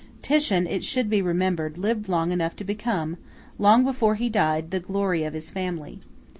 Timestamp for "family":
5.51-6.01